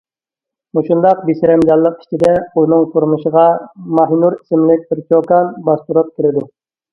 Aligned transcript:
مۇشۇنداق 0.77 1.19
بىسەرەمجانلىق 1.27 1.99
ئىچىدە 2.03 2.31
ئۇنىڭ 2.61 2.87
تۇرمۇشىغا 2.95 3.43
ماھىنۇر 4.01 4.39
ئىسىملىك 4.39 4.89
بىر 4.95 5.03
چوكان 5.13 5.53
باستۇرۇپ 5.69 6.11
كېرىدۇ. 6.17 6.45